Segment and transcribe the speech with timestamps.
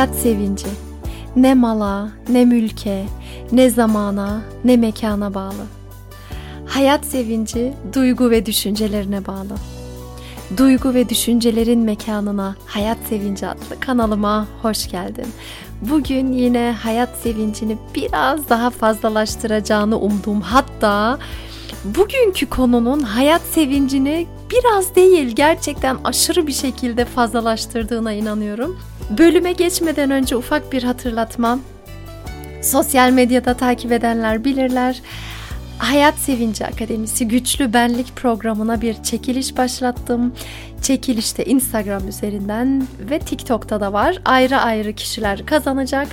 [0.00, 0.66] Hayat sevinci
[1.36, 3.04] ne mala, ne mülke,
[3.52, 5.66] ne zamana, ne mekana bağlı.
[6.66, 9.56] Hayat sevinci duygu ve düşüncelerine bağlı.
[10.56, 15.26] Duygu ve düşüncelerin mekanına Hayat Sevinci adlı kanalıma hoş geldin.
[15.82, 21.18] Bugün yine hayat sevincini biraz daha fazlalaştıracağını umduğum hatta
[21.84, 28.80] bugünkü konunun hayat sevincini biraz değil gerçekten aşırı bir şekilde fazlalaştırdığına inanıyorum.
[29.18, 31.58] Bölüme geçmeden önce ufak bir hatırlatma.
[32.62, 35.02] Sosyal medyada takip edenler bilirler.
[35.78, 40.34] Hayat Sevinci Akademisi Güçlü Benlik programına bir çekiliş başlattım.
[40.82, 44.18] Çekilişte Instagram üzerinden ve TikTok'ta da var.
[44.24, 46.08] Ayrı ayrı kişiler kazanacak.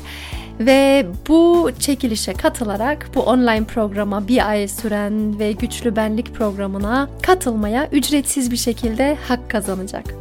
[0.60, 7.88] Ve bu çekilişe katılarak bu online programa bir ay süren ve güçlü benlik programına katılmaya
[7.92, 10.14] ücretsiz bir şekilde hak kazanacak.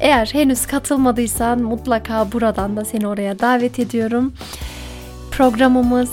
[0.00, 4.32] Eğer henüz katılmadıysan mutlaka buradan da seni oraya davet ediyorum.
[5.30, 6.10] Programımız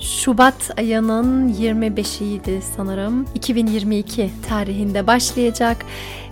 [0.00, 3.26] Şubat ayının 25'iydi sanırım.
[3.34, 5.76] 2022 tarihinde başlayacak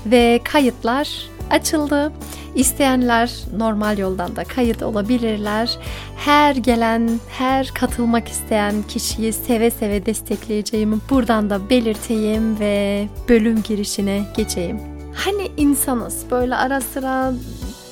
[0.07, 2.13] ve kayıtlar açıldı.
[2.55, 5.79] İsteyenler normal yoldan da kayıt olabilirler.
[6.17, 14.23] Her gelen, her katılmak isteyen kişiyi seve seve destekleyeceğimi buradan da belirteyim ve bölüm girişine
[14.37, 14.81] geçeyim.
[15.15, 17.33] Hani insanız böyle ara sıra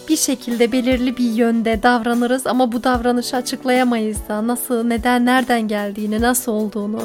[0.08, 6.20] bir şekilde belirli bir yönde davranırız ama bu davranışı açıklayamayız da nasıl, neden, nereden geldiğini,
[6.20, 7.00] nasıl olduğunu.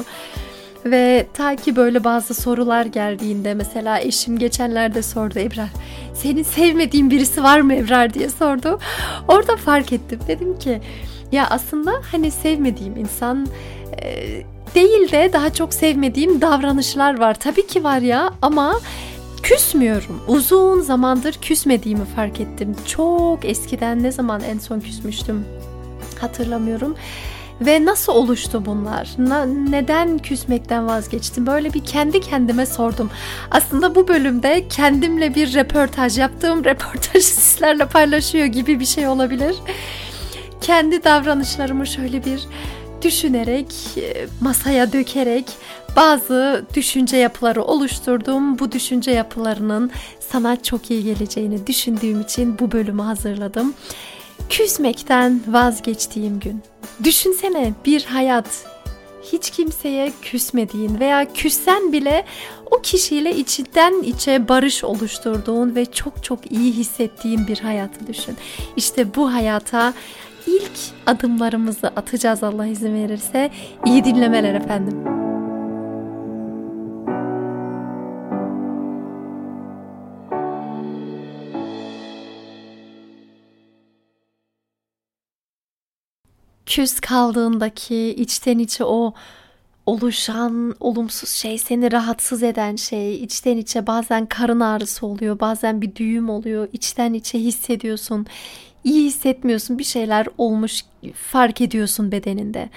[0.90, 5.68] Ve ta ki böyle bazı sorular geldiğinde mesela eşim geçenlerde sordu Ebrar
[6.14, 8.78] senin sevmediğin birisi var mı Ebrar diye sordu.
[9.28, 10.80] Orada fark ettim dedim ki
[11.32, 13.46] ya aslında hani sevmediğim insan
[14.02, 14.26] e,
[14.74, 17.34] değil de daha çok sevmediğim davranışlar var.
[17.34, 18.80] Tabii ki var ya ama
[19.42, 20.20] küsmüyorum.
[20.28, 22.76] Uzun zamandır küsmediğimi fark ettim.
[22.86, 25.44] Çok eskiden ne zaman en son küsmüştüm
[26.20, 26.96] hatırlamıyorum.
[27.60, 29.08] Ve nasıl oluştu bunlar?
[29.18, 31.46] Na, neden küsmekten vazgeçtim?
[31.46, 33.10] Böyle bir kendi kendime sordum.
[33.50, 39.56] Aslında bu bölümde kendimle bir röportaj yaptığım röportajı sizlerle paylaşıyor gibi bir şey olabilir.
[40.60, 42.40] Kendi davranışlarımı şöyle bir
[43.02, 45.44] düşünerek, e, masaya dökerek
[45.96, 48.58] bazı düşünce yapıları oluşturdum.
[48.58, 49.90] Bu düşünce yapılarının
[50.20, 53.74] sana çok iyi geleceğini düşündüğüm için bu bölümü hazırladım.
[54.50, 56.62] Küsmekten vazgeçtiğim gün.
[57.04, 58.66] Düşünsene bir hayat
[59.32, 62.24] hiç kimseye küsmediğin veya küssen bile
[62.70, 68.36] o kişiyle içinden içe barış oluşturduğun ve çok çok iyi hissettiğin bir hayatı düşün.
[68.76, 69.94] İşte bu hayata
[70.46, 73.50] ilk adımlarımızı atacağız Allah izin verirse.
[73.86, 75.15] İyi dinlemeler efendim.
[86.76, 89.14] Küs kaldığındaki içten içe o
[89.86, 95.94] oluşan olumsuz şey, seni rahatsız eden şey, içten içe bazen karın ağrısı oluyor, bazen bir
[95.94, 98.26] düğüm oluyor, içten içe hissediyorsun,
[98.84, 102.70] iyi hissetmiyorsun, bir şeyler olmuş fark ediyorsun bedeninde.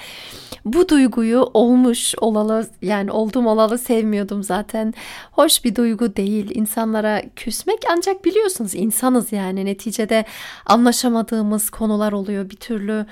[0.65, 4.93] Bu duyguyu olmuş olalı yani oldum olalı sevmiyordum zaten.
[5.31, 6.51] Hoş bir duygu değil.
[6.55, 10.25] İnsanlara küsmek ancak biliyorsunuz insanız yani neticede
[10.65, 13.05] anlaşamadığımız konular oluyor bir türlü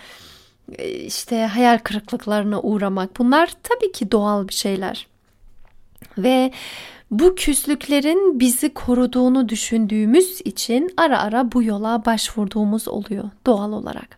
[1.05, 5.07] işte hayal kırıklıklarına uğramak bunlar tabii ki doğal bir şeyler.
[6.17, 6.51] Ve
[7.11, 14.17] bu küslüklerin bizi koruduğunu düşündüğümüz için ara ara bu yola başvurduğumuz oluyor doğal olarak.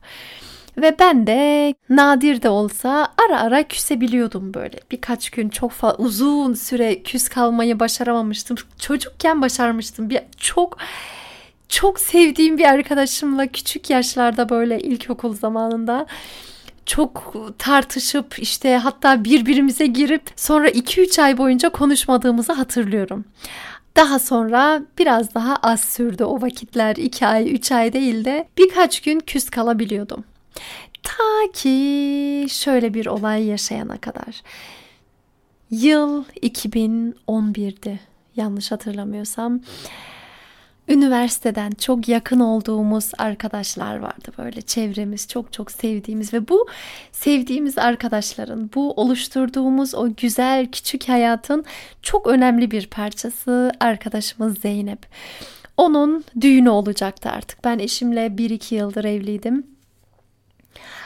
[0.77, 4.79] Ve ben de nadir de olsa ara ara küsebiliyordum böyle.
[4.91, 8.57] Birkaç gün çok fazla uzun süre küs kalmayı başaramamıştım.
[8.79, 10.09] Çocukken başarmıştım.
[10.09, 10.77] Bir çok
[11.69, 16.05] çok sevdiğim bir arkadaşımla küçük yaşlarda böyle ilkokul zamanında
[16.85, 23.25] çok tartışıp işte hatta birbirimize girip sonra 2-3 ay boyunca konuşmadığımızı hatırlıyorum.
[23.95, 29.01] Daha sonra biraz daha az sürdü o vakitler 2 ay 3 ay değil de birkaç
[29.01, 30.23] gün küs kalabiliyordum.
[31.03, 34.41] Ta ki şöyle bir olay yaşayana kadar.
[35.71, 37.99] Yıl 2011'di
[38.35, 39.61] yanlış hatırlamıyorsam
[40.89, 46.67] üniversiteden çok yakın olduğumuz arkadaşlar vardı böyle çevremiz çok çok sevdiğimiz ve bu
[47.11, 51.65] sevdiğimiz arkadaşların bu oluşturduğumuz o güzel küçük hayatın
[52.01, 55.05] çok önemli bir parçası arkadaşımız Zeynep.
[55.77, 57.63] Onun düğünü olacaktı artık.
[57.63, 59.67] Ben eşimle 1-2 yıldır evliydim.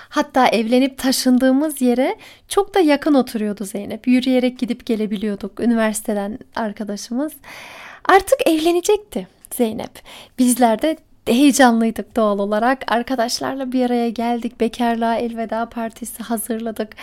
[0.10, 4.08] Hatta evlenip taşındığımız yere çok da yakın oturuyordu Zeynep.
[4.08, 7.34] Yürüyerek gidip gelebiliyorduk üniversiteden arkadaşımız.
[8.06, 9.28] Artık evlenecekti.
[9.54, 10.02] Zeynep.
[10.40, 10.98] Bizler de
[11.28, 12.92] heyecanlıydık doğal olarak.
[12.92, 14.60] Arkadaşlarla bir araya geldik.
[14.60, 16.96] Bekarlığa elveda partisi hazırladık.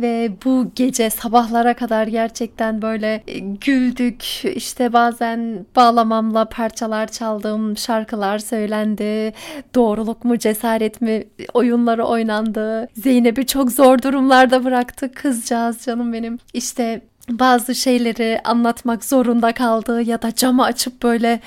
[0.00, 4.44] Ve bu gece sabahlara kadar gerçekten böyle e, güldük.
[4.44, 7.76] İşte bazen bağlamamla parçalar çaldım.
[7.76, 9.32] Şarkılar söylendi.
[9.74, 11.24] Doğruluk mu cesaret mi
[11.54, 12.88] oyunları oynandı.
[12.96, 15.12] Zeynep'i çok zor durumlarda bıraktı.
[15.12, 16.38] Kızcağız canım benim.
[16.52, 17.00] İşte
[17.30, 21.40] bazı şeyleri anlatmak zorunda kaldı ya da camı açıp böyle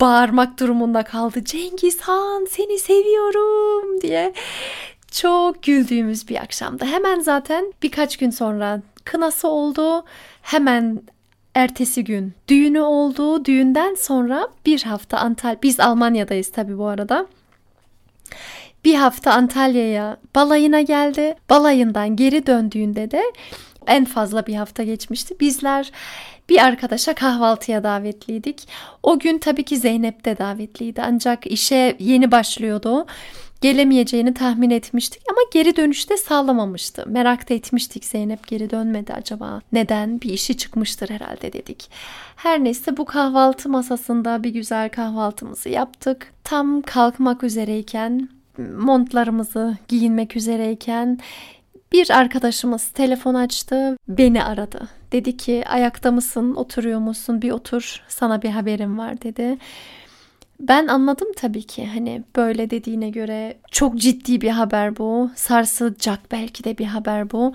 [0.00, 1.44] bağırmak durumunda kaldı.
[1.44, 4.32] Cengiz Han seni seviyorum diye.
[5.10, 6.84] Çok güldüğümüz bir akşamdı.
[6.84, 10.04] Hemen zaten birkaç gün sonra kınası oldu.
[10.42, 11.02] Hemen
[11.54, 13.44] ertesi gün düğünü oldu.
[13.44, 17.26] Düğünden sonra bir hafta Antalya, biz Almanya'dayız tabii bu arada.
[18.84, 21.34] Bir hafta Antalya'ya balayına geldi.
[21.50, 23.22] Balayından geri döndüğünde de
[23.86, 25.34] en fazla bir hafta geçmişti.
[25.40, 25.92] Bizler
[26.48, 28.68] bir arkadaşa kahvaltıya davetliydik.
[29.02, 33.06] O gün tabii ki Zeynep de davetliydi ancak işe yeni başlıyordu.
[33.60, 37.04] Gelemeyeceğini tahmin etmiştik ama geri dönüşte sağlamamıştı.
[37.08, 39.60] Merak da etmiştik Zeynep geri dönmedi acaba.
[39.72, 40.20] Neden?
[40.20, 41.90] Bir işi çıkmıştır herhalde dedik.
[42.36, 46.32] Her neyse bu kahvaltı masasında bir güzel kahvaltımızı yaptık.
[46.44, 51.18] Tam kalkmak üzereyken montlarımızı giyinmek üzereyken
[51.92, 54.88] bir arkadaşımız telefon açtı, beni aradı.
[55.12, 59.58] Dedi ki ayakta mısın, oturuyor musun, bir otur sana bir haberim var dedi.
[60.60, 65.30] Ben anladım tabii ki hani böyle dediğine göre çok ciddi bir haber bu.
[65.34, 67.52] Sarsılacak belki de bir haber bu.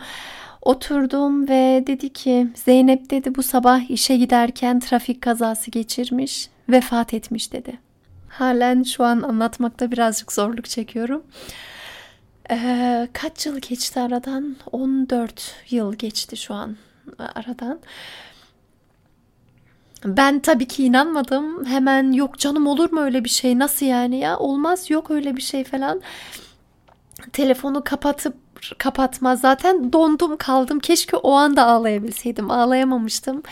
[0.61, 7.53] Oturdum ve dedi ki Zeynep dedi bu sabah işe giderken trafik kazası geçirmiş, vefat etmiş
[7.53, 7.79] dedi.
[8.29, 11.23] Halen şu an anlatmakta birazcık zorluk çekiyorum.
[12.51, 14.55] Ee, kaç yıl geçti aradan?
[14.71, 16.77] 14 yıl geçti şu an
[17.19, 17.79] aradan.
[20.05, 21.65] Ben tabii ki inanmadım.
[21.65, 23.59] Hemen yok canım olur mu öyle bir şey?
[23.59, 24.37] Nasıl yani ya?
[24.37, 26.01] Olmaz yok öyle bir şey falan.
[27.33, 28.35] Telefonu kapatıp
[28.77, 29.41] kapatmaz.
[29.41, 30.79] Zaten dondum kaldım.
[30.79, 32.51] Keşke o anda ağlayabilseydim.
[32.51, 33.43] Ağlayamamıştım.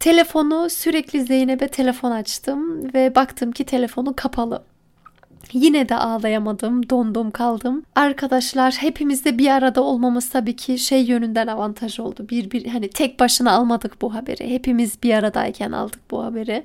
[0.00, 4.62] Telefonu sürekli Zeynep'e telefon açtım ve baktım ki telefonu kapalı.
[5.54, 7.82] Yine de ağlayamadım, dondum kaldım.
[7.94, 12.26] Arkadaşlar hepimizde bir arada olmamız tabii ki şey yönünden avantaj oldu.
[12.30, 14.50] Bir bir hani tek başına almadık bu haberi.
[14.50, 16.64] Hepimiz bir aradayken aldık bu haberi.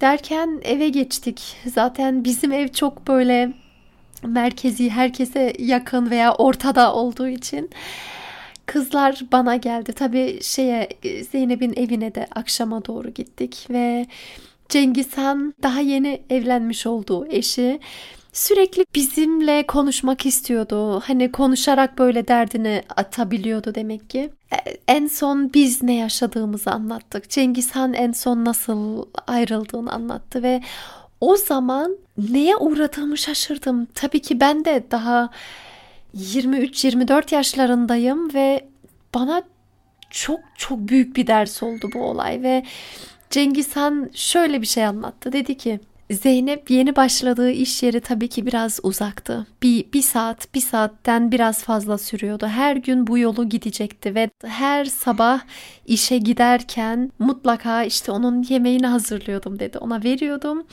[0.00, 1.56] Derken eve geçtik.
[1.66, 3.52] Zaten bizim ev çok böyle
[4.22, 7.70] merkezi, herkese yakın veya ortada olduğu için
[8.66, 9.92] kızlar bana geldi.
[9.92, 10.88] Tabii şeye
[11.30, 14.06] Zeynep'in evine de akşama doğru gittik ve
[14.68, 17.80] Cengiz Han daha yeni evlenmiş olduğu eşi
[18.32, 21.00] sürekli bizimle konuşmak istiyordu.
[21.00, 24.30] Hani konuşarak böyle derdini atabiliyordu demek ki.
[24.52, 24.56] E,
[24.88, 27.30] en son biz ne yaşadığımızı anlattık.
[27.30, 30.62] Cengiz Han en son nasıl ayrıldığını anlattı ve
[31.20, 33.86] o zaman neye uğradığımı şaşırdım.
[33.94, 35.30] Tabii ki ben de daha
[36.16, 38.68] 23-24 yaşlarındayım ve
[39.14, 39.42] bana
[40.10, 42.64] çok çok büyük bir ders oldu bu olay ve
[43.32, 45.32] Cengiz Han şöyle bir şey anlattı.
[45.32, 45.80] Dedi ki
[46.10, 49.46] Zeynep yeni başladığı iş yeri tabii ki biraz uzaktı.
[49.62, 52.46] Bir, bir saat, bir saatten biraz fazla sürüyordu.
[52.46, 55.40] Her gün bu yolu gidecekti ve her sabah
[55.86, 59.78] işe giderken mutlaka işte onun yemeğini hazırlıyordum dedi.
[59.78, 60.66] Ona veriyordum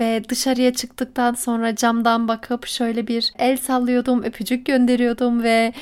[0.00, 5.72] ve dışarıya çıktıktan sonra camdan bakıp şöyle bir el sallıyordum, öpücük gönderiyordum ve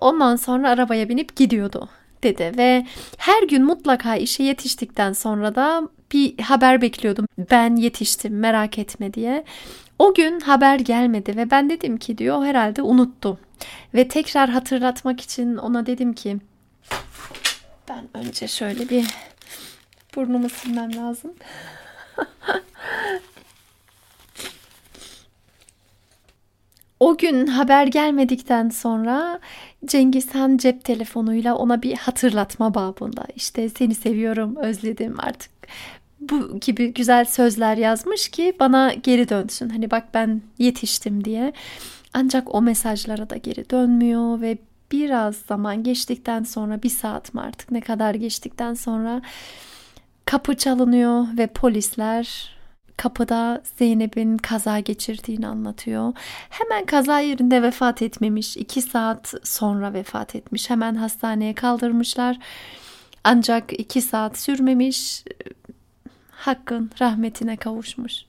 [0.00, 1.88] ondan sonra arabaya binip gidiyordu
[2.22, 2.86] dedi ve
[3.18, 7.26] her gün mutlaka işe yetiştikten sonra da bir haber bekliyordum.
[7.50, 9.44] Ben yetiştim merak etme diye.
[9.98, 13.38] O gün haber gelmedi ve ben dedim ki diyor herhalde unuttu.
[13.94, 16.38] Ve tekrar hatırlatmak için ona dedim ki
[17.88, 19.06] ben önce şöyle bir
[20.16, 21.34] burnumu silmem lazım.
[27.00, 29.40] O gün haber gelmedikten sonra
[29.84, 35.50] Cengiz Han cep telefonuyla ona bir hatırlatma babında işte seni seviyorum özledim artık
[36.20, 39.68] bu gibi güzel sözler yazmış ki bana geri dönsün.
[39.68, 41.52] Hani bak ben yetiştim diye.
[42.14, 44.58] Ancak o mesajlara da geri dönmüyor ve
[44.92, 49.22] biraz zaman geçtikten sonra bir saat mi artık ne kadar geçtikten sonra
[50.24, 52.57] kapı çalınıyor ve polisler
[52.98, 56.12] kapıda Zeynep'in kaza geçirdiğini anlatıyor.
[56.50, 58.56] Hemen kaza yerinde vefat etmemiş.
[58.56, 60.70] iki saat sonra vefat etmiş.
[60.70, 62.38] Hemen hastaneye kaldırmışlar.
[63.24, 65.24] Ancak iki saat sürmemiş.
[66.30, 68.24] Hakkın rahmetine kavuşmuş.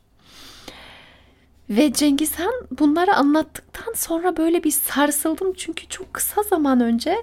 [1.69, 5.53] Ve Cengiz Han bunları anlattıktan sonra böyle bir sarsıldım.
[5.53, 7.17] Çünkü çok kısa zaman önce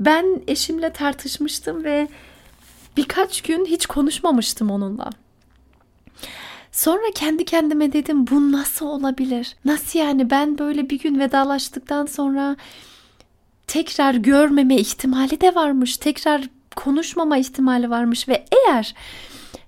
[0.00, 2.08] ben eşimle tartışmıştım ve
[2.96, 5.10] birkaç gün hiç konuşmamıştım onunla.
[6.72, 9.56] Sonra kendi kendime dedim bu nasıl olabilir?
[9.64, 12.56] Nasıl yani ben böyle bir gün vedalaştıktan sonra
[13.66, 15.96] tekrar görmeme ihtimali de varmış.
[15.96, 16.42] Tekrar
[16.76, 18.94] konuşmama ihtimali varmış ve eğer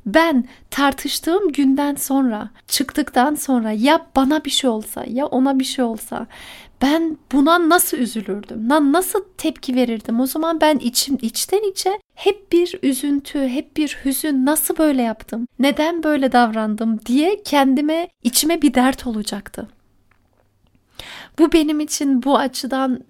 [0.07, 5.85] ben tartıştığım günden sonra çıktıktan sonra ya bana bir şey olsa ya ona bir şey
[5.85, 6.27] olsa
[6.83, 8.69] ben buna nasıl üzülürdüm?
[8.69, 10.21] Nasıl tepki verirdim?
[10.21, 15.47] O zaman ben içim içten içe hep bir üzüntü, hep bir hüzün nasıl böyle yaptım?
[15.59, 19.69] Neden böyle davrandım diye kendime içime bir dert olacaktı.
[21.39, 23.05] Bu benim için bu açıdan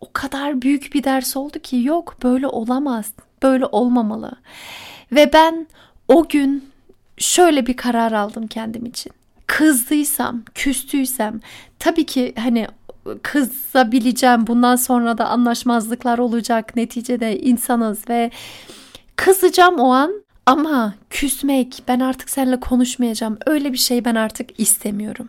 [0.00, 3.12] o kadar büyük bir ders oldu ki yok böyle olamaz.
[3.42, 4.32] Böyle olmamalı.
[5.12, 5.66] Ve ben
[6.08, 6.70] o gün
[7.18, 9.12] şöyle bir karar aldım kendim için.
[9.46, 11.40] Kızdıysam, küstüysem
[11.78, 12.66] tabii ki hani
[13.22, 14.46] kızabileceğim.
[14.46, 16.76] Bundan sonra da anlaşmazlıklar olacak.
[16.76, 18.30] Neticede insanız ve
[19.16, 20.12] kızacağım o an
[20.46, 23.38] ama küsmek, ben artık seninle konuşmayacağım.
[23.46, 25.28] Öyle bir şey ben artık istemiyorum.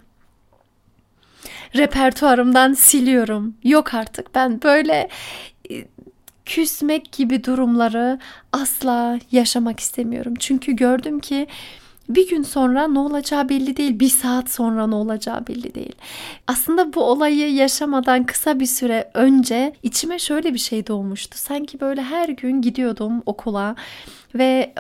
[1.76, 3.54] Repertuarımdan siliyorum.
[3.64, 5.10] Yok artık ben böyle
[6.48, 8.20] küsmek gibi durumları
[8.52, 10.34] asla yaşamak istemiyorum.
[10.40, 11.48] Çünkü gördüm ki
[12.10, 15.96] bir gün sonra ne olacağı belli değil, bir saat sonra ne olacağı belli değil.
[16.48, 21.38] Aslında bu olayı yaşamadan kısa bir süre önce içime şöyle bir şey doğmuştu.
[21.38, 23.76] Sanki böyle her gün gidiyordum okula
[24.36, 24.74] ve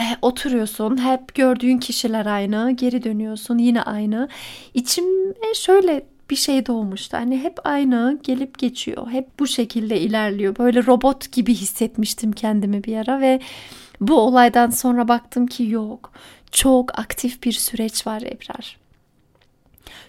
[0.00, 4.28] e, oturuyorsun hep gördüğün kişiler aynı geri dönüyorsun yine aynı
[4.74, 7.16] içime şöyle bir şey doğmuştu.
[7.16, 9.10] Hani hep aynı gelip geçiyor.
[9.10, 10.58] Hep bu şekilde ilerliyor.
[10.58, 13.40] Böyle robot gibi hissetmiştim kendimi bir ara ve
[14.00, 16.12] bu olaydan sonra baktım ki yok.
[16.50, 18.76] Çok aktif bir süreç var Ebrar.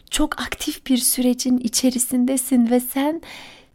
[0.10, 3.22] Çok aktif bir sürecin içerisindesin ve sen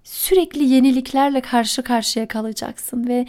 [0.04, 3.26] sürekli yeniliklerle karşı karşıya kalacaksın ve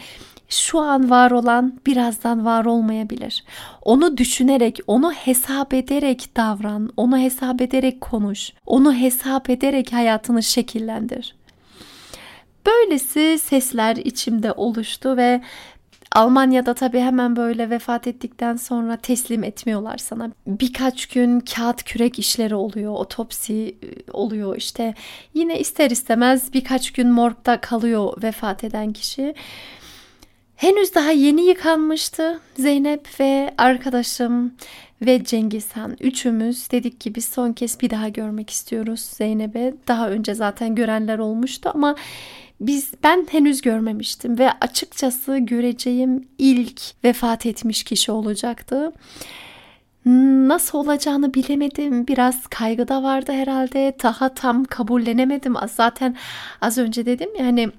[0.49, 3.43] şu an var olan birazdan var olmayabilir.
[3.81, 11.35] Onu düşünerek, onu hesap ederek davran, onu hesap ederek konuş, onu hesap ederek hayatını şekillendir.
[12.65, 15.41] Böylesi sesler içimde oluştu ve
[16.11, 20.31] Almanya'da tabii hemen böyle vefat ettikten sonra teslim etmiyorlar sana.
[20.47, 24.93] Birkaç gün kağıt kürek işleri oluyor, otopsi e, oluyor işte.
[25.33, 29.35] Yine ister istemez birkaç gün morgda kalıyor vefat eden kişi.
[30.55, 34.53] Henüz daha yeni yıkanmıştı Zeynep ve arkadaşım
[35.01, 35.97] ve Cengiz Han.
[35.99, 39.73] Üçümüz dedik ki biz son kez bir daha görmek istiyoruz Zeynep'e.
[39.87, 41.95] Daha önce zaten görenler olmuştu ama
[42.61, 48.91] biz ben henüz görmemiştim ve açıkçası göreceğim ilk vefat etmiş kişi olacaktı.
[50.05, 52.07] Nasıl olacağını bilemedim.
[52.07, 53.95] Biraz kaygı da vardı herhalde.
[54.03, 55.55] Daha tam kabullenemedim.
[55.75, 56.15] Zaten
[56.61, 57.69] az önce dedim ya hani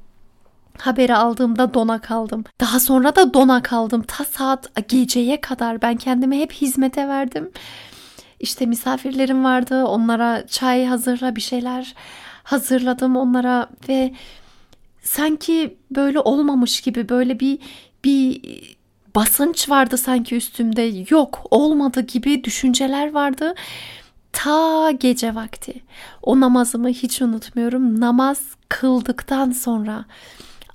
[0.78, 2.44] haberi aldığımda dona kaldım.
[2.60, 4.02] Daha sonra da dona kaldım.
[4.02, 7.50] Ta saat geceye kadar ben kendimi hep hizmete verdim.
[8.40, 9.84] İşte misafirlerim vardı.
[9.84, 11.94] Onlara çay hazırla bir şeyler
[12.42, 14.14] hazırladım onlara ve
[15.02, 17.58] sanki böyle olmamış gibi böyle bir
[18.04, 18.40] bir
[19.14, 21.04] basınç vardı sanki üstümde.
[21.10, 23.54] Yok, olmadı gibi düşünceler vardı.
[24.32, 25.82] Ta gece vakti.
[26.22, 28.00] O namazımı hiç unutmuyorum.
[28.00, 30.04] Namaz kıldıktan sonra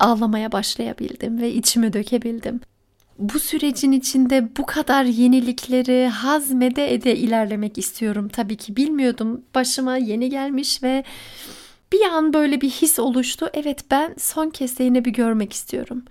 [0.02, 2.60] ağlamaya başlayabildim ve içimi dökebildim.
[3.18, 8.28] Bu sürecin içinde bu kadar yenilikleri hazmede ede ilerlemek istiyorum.
[8.28, 9.42] Tabii ki bilmiyordum.
[9.54, 11.04] Başıma yeni gelmiş ve
[11.92, 13.50] bir an böyle bir his oluştu.
[13.54, 16.04] Evet ben son kez Zeynep'i görmek istiyorum.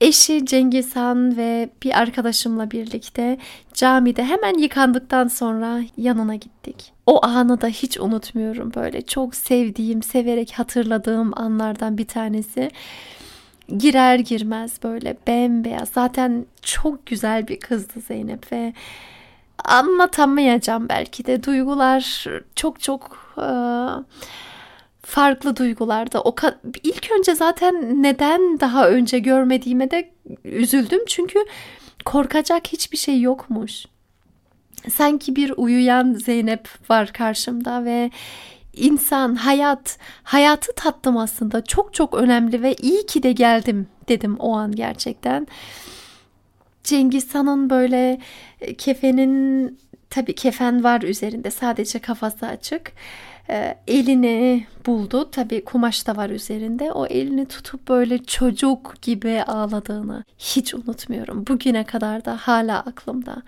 [0.00, 3.38] Eşi Cengiz Han ve bir arkadaşımla birlikte
[3.74, 6.92] camide hemen yıkandıktan sonra yanına gittik.
[7.06, 12.70] O anı da hiç unutmuyorum böyle çok sevdiğim, severek hatırladığım anlardan bir tanesi.
[13.78, 15.88] Girer girmez böyle bembeyaz.
[15.88, 18.72] Zaten çok güzel bir kızdı Zeynep ve
[19.64, 23.46] anlatamayacağım belki de duygular çok çok e,
[25.04, 26.22] farklı duygularda.
[26.22, 26.34] O
[26.82, 30.10] ilk önce zaten neden daha önce görmediğime de
[30.44, 31.38] üzüldüm çünkü
[32.04, 33.86] korkacak hiçbir şey yokmuş.
[34.92, 38.10] Sanki bir uyuyan Zeynep var karşımda ve
[38.72, 41.64] insan, hayat, hayatı tattım aslında.
[41.64, 45.46] Çok çok önemli ve iyi ki de geldim dedim o an gerçekten.
[46.84, 48.20] Cengiz Han'ın böyle
[48.60, 49.78] e, kefenin
[50.10, 52.92] tabii kefen var üzerinde sadece kafası açık
[53.50, 55.30] e, elini buldu.
[55.30, 56.92] Tabii kumaş da var üzerinde.
[56.92, 61.46] O elini tutup böyle çocuk gibi ağladığını hiç unutmuyorum.
[61.46, 63.42] Bugüne kadar da hala aklımda.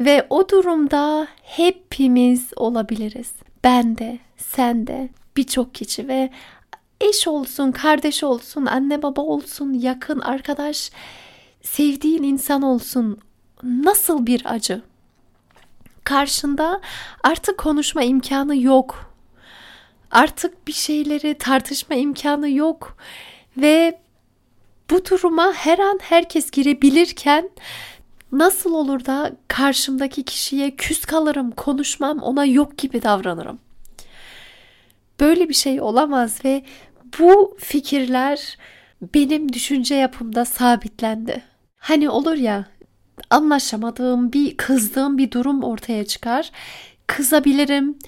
[0.00, 3.32] Ve o durumda hepimiz olabiliriz.
[3.64, 6.30] Ben de, sen de, birçok kişi ve
[7.00, 10.90] eş olsun, kardeş olsun, anne baba olsun, yakın arkadaş,
[11.62, 13.18] sevdiğin insan olsun.
[13.62, 14.82] Nasıl bir acı?
[16.10, 16.80] Karşında
[17.24, 19.14] artık konuşma imkanı yok.
[20.10, 22.96] Artık bir şeyleri tartışma imkanı yok
[23.56, 24.00] ve
[24.90, 27.50] bu duruma her an herkes girebilirken
[28.32, 33.58] nasıl olur da karşımdaki kişiye küs kalırım, konuşmam, ona yok gibi davranırım.
[35.20, 36.62] Böyle bir şey olamaz ve
[37.18, 38.58] bu fikirler
[39.14, 41.42] benim düşünce yapımda sabitlendi.
[41.76, 42.64] Hani olur ya
[43.30, 46.50] anlaşamadığım bir kızdığım bir durum ortaya çıkar.
[47.06, 47.98] Kızabilirim,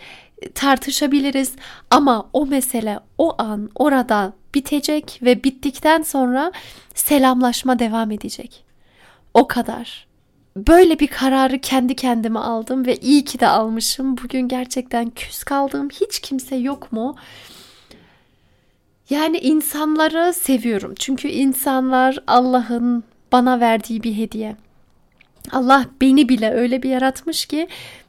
[0.54, 1.52] tartışabiliriz
[1.90, 6.52] ama o mesele o an orada bitecek ve bittikten sonra
[6.94, 8.64] selamlaşma devam edecek.
[9.34, 10.06] O kadar.
[10.56, 14.16] Böyle bir kararı kendi kendime aldım ve iyi ki de almışım.
[14.24, 17.16] Bugün gerçekten küs kaldığım hiç kimse yok mu?
[19.10, 20.94] Yani insanları seviyorum.
[20.98, 24.56] Çünkü insanlar Allah'ın bana verdiği bir hediye.
[25.50, 27.68] Allah beni bile öyle bir yaratmış ki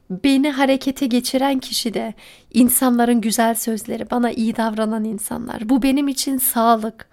[0.09, 2.13] beni harekete geçiren kişi de
[2.53, 5.69] insanların güzel sözleri, bana iyi davranan insanlar.
[5.69, 7.09] Bu benim için sağlık.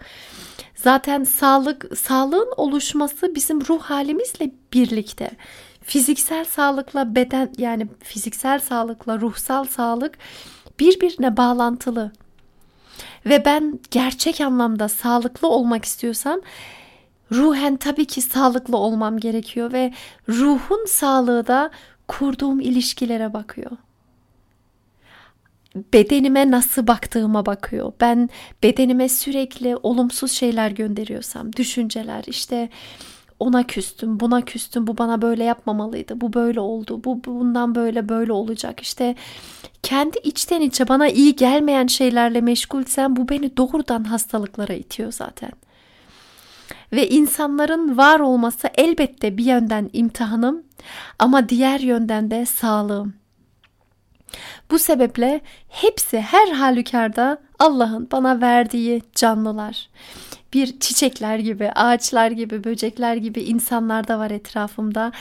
[0.75, 5.31] Zaten sağlık, sağlığın oluşması bizim ruh halimizle birlikte.
[5.83, 10.19] Fiziksel sağlıkla beden yani fiziksel sağlıkla ruhsal sağlık
[10.81, 12.13] birbirine bağlantılı.
[13.27, 16.41] Ve ben gerçek anlamda sağlıklı olmak istiyorsam
[17.33, 19.93] ruhen tabii ki sağlıklı olmam gerekiyor ve
[20.29, 21.71] ruhun sağlığı da
[22.09, 23.71] kurduğum ilişkilere bakıyor.
[25.93, 27.93] Bedenime nasıl baktığıma bakıyor.
[28.01, 28.29] Ben
[28.63, 32.69] bedenime sürekli olumsuz şeyler gönderiyorsam, düşünceler işte
[33.41, 38.33] ona küstüm, buna küstüm, bu bana böyle yapmamalıydı, bu böyle oldu, bu bundan böyle böyle
[38.33, 38.81] olacak.
[38.81, 39.15] İşte
[39.83, 45.51] kendi içten içe bana iyi gelmeyen şeylerle meşgulsem bu beni doğrudan hastalıklara itiyor zaten.
[46.93, 50.63] Ve insanların var olması elbette bir yönden imtihanım
[51.19, 53.15] ama diğer yönden de sağlığım.
[54.71, 59.89] Bu sebeple hepsi her halükarda Allah'ın bana verdiği canlılar.
[60.53, 65.13] Bir çiçekler gibi, ağaçlar gibi, böcekler gibi insanlar da var etrafımda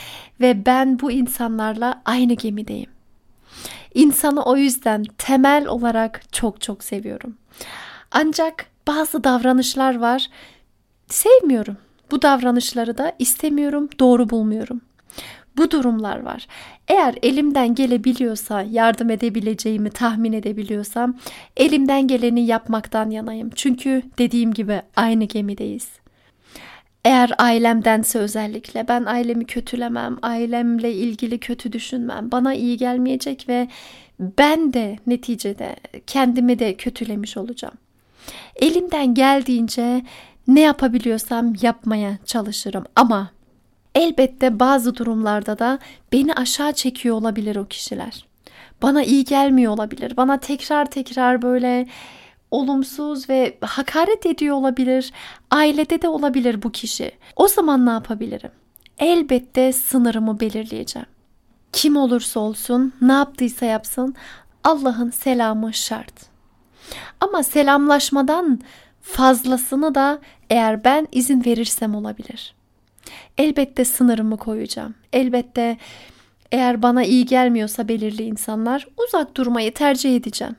[0.41, 2.89] ve ben bu insanlarla aynı gemideyim.
[3.93, 7.37] İnsanı o yüzden temel olarak çok çok seviyorum.
[8.11, 10.29] Ancak bazı davranışlar var
[11.09, 11.77] sevmiyorum.
[12.11, 14.81] Bu davranışları da istemiyorum, doğru bulmuyorum.
[15.57, 16.47] Bu durumlar var.
[16.87, 21.17] Eğer elimden gelebiliyorsa, yardım edebileceğimi tahmin edebiliyorsam
[21.57, 23.49] elimden geleni yapmaktan yanayım.
[23.55, 25.87] Çünkü dediğim gibi aynı gemideyiz.
[27.05, 32.31] Eğer ailemdense özellikle ben ailemi kötülemem, ailemle ilgili kötü düşünmem.
[32.31, 33.67] Bana iyi gelmeyecek ve
[34.19, 35.75] ben de neticede
[36.07, 37.75] kendimi de kötülemiş olacağım.
[38.55, 40.01] Elimden geldiğince
[40.47, 43.29] ne yapabiliyorsam yapmaya çalışırım ama
[43.95, 45.79] elbette bazı durumlarda da
[46.11, 48.25] beni aşağı çekiyor olabilir o kişiler.
[48.81, 50.17] Bana iyi gelmiyor olabilir.
[50.17, 51.87] Bana tekrar tekrar böyle
[52.51, 55.11] olumsuz ve hakaret ediyor olabilir.
[55.51, 57.11] Ailede de olabilir bu kişi.
[57.35, 58.51] O zaman ne yapabilirim?
[58.97, 61.07] Elbette sınırımı belirleyeceğim.
[61.71, 64.15] Kim olursa olsun, ne yaptıysa yapsın
[64.63, 66.13] Allah'ın selamı şart.
[67.19, 68.59] Ama selamlaşmadan
[69.11, 70.19] fazlasını da
[70.49, 72.55] eğer ben izin verirsem olabilir.
[73.37, 74.95] Elbette sınırımı koyacağım.
[75.13, 75.77] Elbette
[76.51, 80.55] eğer bana iyi gelmiyorsa belirli insanlar uzak durmayı tercih edeceğim.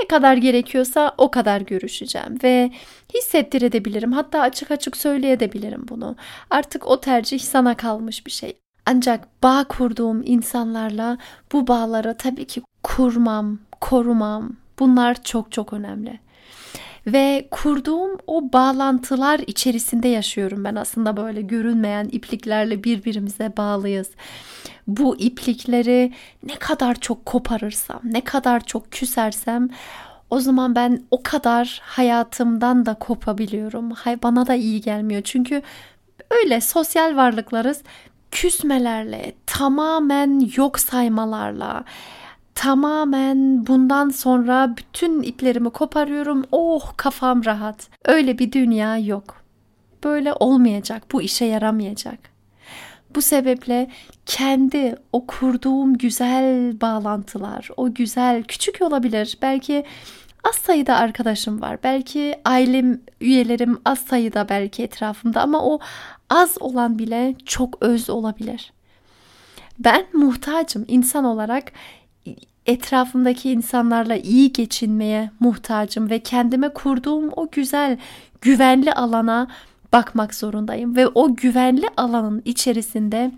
[0.00, 2.70] Ne kadar gerekiyorsa o kadar görüşeceğim ve
[3.14, 4.12] hissettirebilirim.
[4.12, 6.16] Hatta açık açık söyleyebilirim bunu.
[6.50, 8.56] Artık o tercih sana kalmış bir şey.
[8.86, 11.18] Ancak bağ kurduğum insanlarla
[11.52, 16.20] bu bağları tabii ki kurmam, korumam bunlar çok çok önemli
[17.06, 24.10] ve kurduğum o bağlantılar içerisinde yaşıyorum ben aslında böyle görünmeyen ipliklerle birbirimize bağlıyız.
[24.86, 26.12] Bu iplikleri
[26.42, 29.68] ne kadar çok koparırsam, ne kadar çok küsersem
[30.30, 33.90] o zaman ben o kadar hayatımdan da kopabiliyorum.
[33.90, 35.22] Hay bana da iyi gelmiyor.
[35.24, 35.62] Çünkü
[36.30, 37.82] öyle sosyal varlıklarız.
[38.30, 41.84] Küsmelerle, tamamen yok saymalarla,
[42.54, 46.44] tamamen bundan sonra bütün iplerimi koparıyorum.
[46.52, 47.88] Oh kafam rahat.
[48.04, 49.42] Öyle bir dünya yok.
[50.04, 51.02] Böyle olmayacak.
[51.12, 52.32] Bu işe yaramayacak.
[53.14, 53.90] Bu sebeple
[54.26, 59.38] kendi o kurduğum güzel bağlantılar, o güzel küçük olabilir.
[59.42, 59.84] Belki
[60.44, 61.78] az sayıda arkadaşım var.
[61.82, 65.78] Belki ailem üyelerim az sayıda belki etrafımda ama o
[66.30, 68.72] az olan bile çok öz olabilir.
[69.78, 71.72] Ben muhtacım insan olarak
[72.66, 77.98] etrafımdaki insanlarla iyi geçinmeye muhtacım ve kendime kurduğum o güzel
[78.40, 79.48] güvenli alana
[79.92, 80.96] bakmak zorundayım.
[80.96, 83.32] Ve o güvenli alanın içerisinde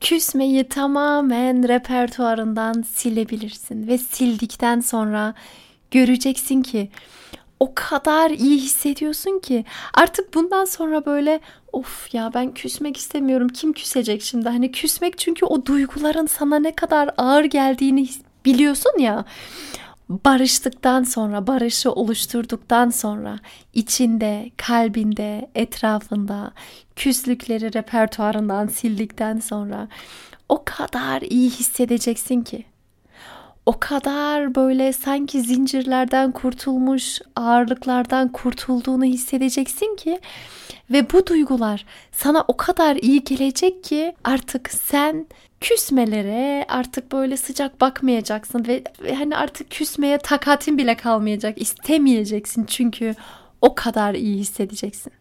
[0.00, 3.86] küsmeyi tamamen repertuarından silebilirsin.
[3.86, 5.34] Ve sildikten sonra
[5.90, 6.90] göreceksin ki
[7.60, 11.40] o kadar iyi hissediyorsun ki artık bundan sonra böyle
[11.72, 13.48] of ya ben küsmek istemiyorum.
[13.48, 14.48] Kim küsecek şimdi?
[14.48, 18.02] Hani küsmek çünkü o duyguların sana ne kadar ağır geldiğini
[18.44, 19.24] biliyorsun ya
[20.08, 23.38] barıştıktan sonra, barışı oluşturduktan sonra
[23.74, 26.52] içinde, kalbinde, etrafında
[26.96, 29.88] küslükleri repertuarından sildikten sonra
[30.48, 32.64] o kadar iyi hissedeceksin ki.
[33.68, 40.20] O kadar böyle sanki zincirlerden kurtulmuş, ağırlıklardan kurtulduğunu hissedeceksin ki
[40.90, 45.26] ve bu duygular sana o kadar iyi gelecek ki artık sen
[45.60, 51.62] küsmelere artık böyle sıcak bakmayacaksın ve, ve hani artık küsmeye takatin bile kalmayacak.
[51.62, 53.14] istemeyeceksin çünkü
[53.60, 55.12] o kadar iyi hissedeceksin.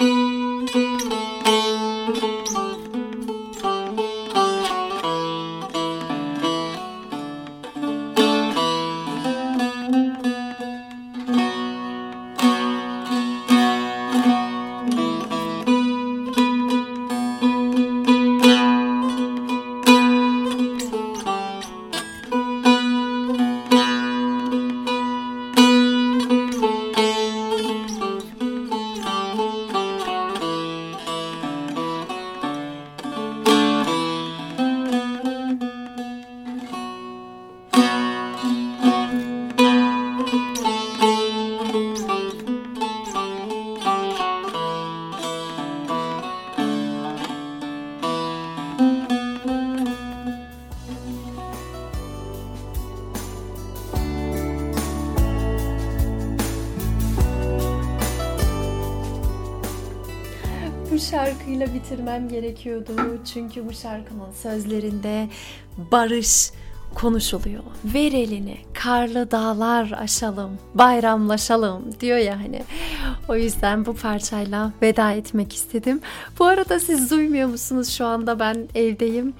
[0.00, 1.77] bu
[61.58, 62.92] şarkıyla bitirmem gerekiyordu.
[63.32, 65.28] Çünkü bu şarkının sözlerinde
[65.92, 66.50] barış
[66.94, 67.62] konuşuluyor.
[67.84, 72.62] Ver elini, karlı dağlar aşalım, bayramlaşalım diyor ya hani.
[73.28, 76.00] O yüzden bu parçayla veda etmek istedim.
[76.38, 79.34] Bu arada siz duymuyor musunuz şu anda ben evdeyim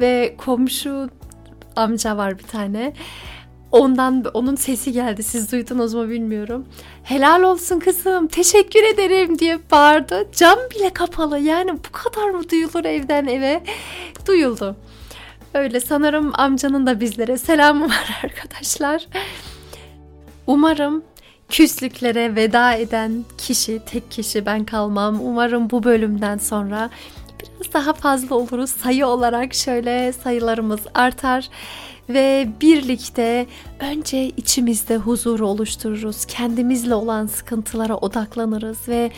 [0.00, 1.08] ve komşu
[1.76, 2.92] amca var bir tane.
[3.72, 5.22] Ondan onun sesi geldi.
[5.22, 6.66] Siz duydunuz mu bilmiyorum.
[7.04, 8.26] Helal olsun kızım.
[8.26, 10.28] Teşekkür ederim diye bağırdı.
[10.32, 11.38] Cam bile kapalı.
[11.38, 13.62] Yani bu kadar mı duyulur evden eve?
[14.26, 14.76] Duyuldu.
[15.54, 19.06] Öyle sanırım amcanın da bizlere selamı var arkadaşlar.
[20.46, 21.02] Umarım
[21.48, 25.20] küslüklere veda eden kişi, tek kişi ben kalmam.
[25.20, 26.90] Umarım bu bölümden sonra
[27.40, 28.70] biraz daha fazla oluruz.
[28.70, 31.48] Sayı olarak şöyle sayılarımız artar
[32.08, 33.46] ve birlikte
[33.80, 36.24] önce içimizde huzuru oluştururuz.
[36.24, 39.10] Kendimizle olan sıkıntılara odaklanırız ve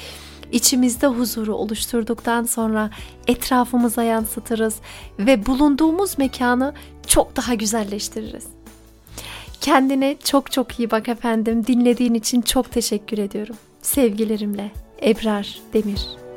[0.53, 2.91] içimizde huzuru oluşturduktan sonra
[3.27, 4.75] etrafımıza yansıtırız
[5.19, 6.75] ve bulunduğumuz mekanı
[7.07, 8.45] çok daha güzelleştiririz.
[9.61, 11.67] Kendine çok çok iyi bak efendim.
[11.67, 13.57] Dinlediğin için çok teşekkür ediyorum.
[13.83, 14.71] Sevgilerimle
[15.03, 16.30] Ebrar Demir.